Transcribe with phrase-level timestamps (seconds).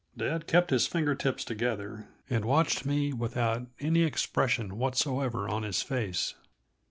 [0.17, 5.83] Dad kept his finger tips together and watched me without any expression whatsoever in his
[5.83, 6.33] face.